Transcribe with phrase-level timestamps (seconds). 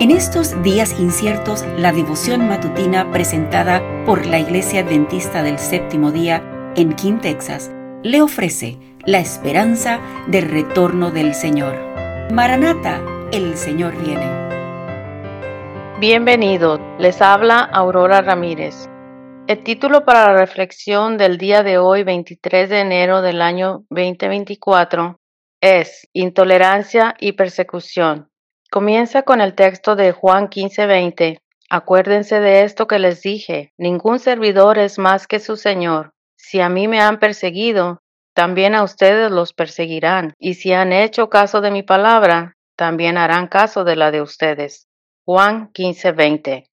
[0.00, 6.72] En estos días inciertos, la devoción matutina presentada por la Iglesia Adventista del Séptimo Día
[6.76, 7.72] en King, Texas,
[8.04, 9.98] le ofrece la esperanza
[10.28, 11.74] del retorno del Señor.
[12.30, 13.02] Maranata,
[13.32, 14.24] el Señor viene.
[15.98, 18.88] Bienvenido, les habla Aurora Ramírez.
[19.48, 25.18] El título para la reflexión del día de hoy, 23 de enero del año 2024,
[25.60, 28.28] es Intolerancia y Persecución.
[28.70, 31.40] Comienza con el texto de Juan 15:20.
[31.70, 36.12] Acuérdense de esto que les dije, ningún servidor es más que su Señor.
[36.36, 38.02] Si a mí me han perseguido,
[38.34, 43.46] también a ustedes los perseguirán, y si han hecho caso de mi palabra, también harán
[43.48, 44.86] caso de la de ustedes.
[45.24, 46.66] Juan 15:20.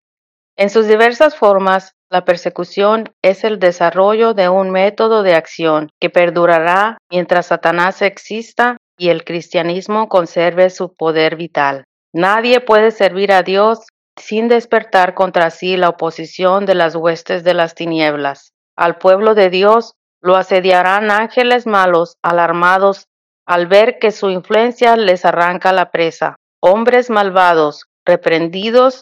[0.57, 6.09] En sus diversas formas, la persecución es el desarrollo de un método de acción que
[6.09, 11.85] perdurará mientras Satanás exista y el cristianismo conserve su poder vital.
[12.13, 13.79] Nadie puede servir a Dios
[14.17, 18.53] sin despertar contra sí la oposición de las huestes de las tinieblas.
[18.77, 23.07] Al pueblo de Dios lo asediarán ángeles malos, alarmados
[23.45, 26.35] al ver que su influencia les arranca la presa.
[26.61, 29.01] Hombres malvados, reprendidos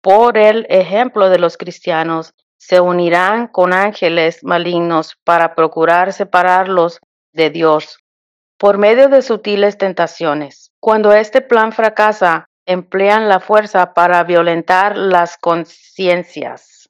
[0.00, 7.00] por el ejemplo de los cristianos, se unirán con ángeles malignos para procurar separarlos
[7.32, 8.01] de Dios
[8.62, 10.70] por medio de sutiles tentaciones.
[10.80, 16.88] Cuando este plan fracasa, emplean la fuerza para violentar las conciencias.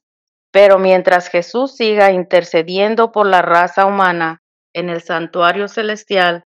[0.51, 4.37] Pero mientras Jesús siga intercediendo por la raza humana
[4.71, 6.43] en el santuario celestial,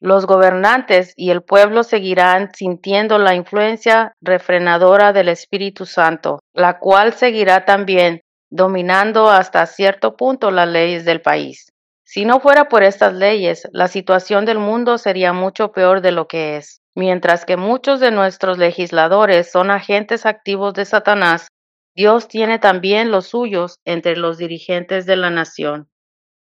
[0.00, 7.14] los gobernantes y el pueblo seguirán sintiendo la influencia refrenadora del Espíritu Santo, la cual
[7.14, 11.71] seguirá también dominando hasta cierto punto las leyes del país.
[12.12, 16.28] Si no fuera por estas leyes, la situación del mundo sería mucho peor de lo
[16.28, 16.82] que es.
[16.94, 21.48] Mientras que muchos de nuestros legisladores son agentes activos de Satanás,
[21.96, 25.88] Dios tiene también los suyos entre los dirigentes de la nación.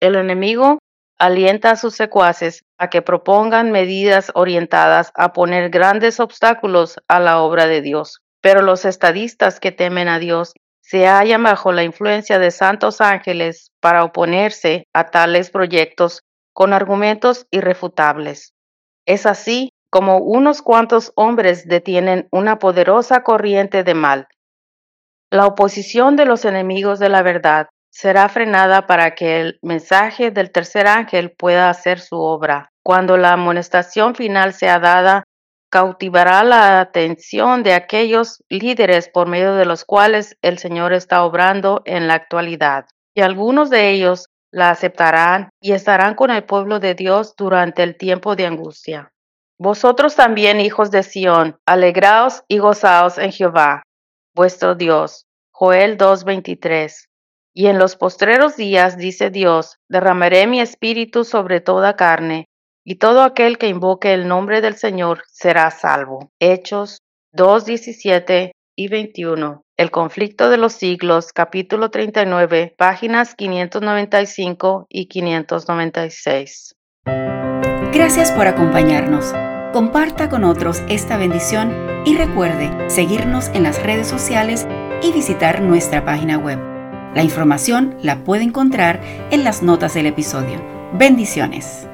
[0.01, 0.79] El enemigo
[1.19, 7.43] alienta a sus secuaces a que propongan medidas orientadas a poner grandes obstáculos a la
[7.43, 8.23] obra de Dios.
[8.41, 10.55] Pero los estadistas que temen a Dios
[10.89, 16.23] se hallan bajo la influencia de santos ángeles para oponerse a tales proyectos
[16.55, 18.55] con argumentos irrefutables.
[19.05, 24.29] Es así como unos cuantos hombres detienen una poderosa corriente de mal.
[25.31, 30.51] La oposición de los enemigos de la verdad será frenada para que el mensaje del
[30.53, 32.71] tercer ángel pueda hacer su obra.
[32.83, 35.25] Cuando la amonestación final sea dada,
[35.71, 41.83] cautivará la atención de aquellos líderes por medio de los cuales el Señor está obrando
[41.85, 42.87] en la actualidad.
[43.15, 47.97] Y algunos de ellos la aceptarán y estarán con el pueblo de Dios durante el
[47.97, 49.13] tiempo de angustia.
[49.59, 53.83] Vosotros también, hijos de Sión, alegraos y gozaos en Jehová,
[54.35, 55.27] vuestro Dios.
[55.51, 57.09] Joel 2:23.
[57.53, 62.47] Y en los postreros días, dice Dios, derramaré mi espíritu sobre toda carne,
[62.89, 66.33] y todo aquel que invoque el nombre del Señor será salvo.
[66.41, 69.63] Hechos 2, 17 y 21.
[69.77, 76.77] El conflicto de los siglos, capítulo 39, páginas 595 y 596.
[77.93, 79.35] Gracias por acompañarnos.
[79.75, 81.71] Comparta con otros esta bendición
[82.07, 84.67] y recuerde seguirnos en las redes sociales
[85.03, 86.59] y visitar nuestra página web.
[87.15, 90.59] La información la puede encontrar en las notas del episodio.
[90.95, 91.87] Bendiciones.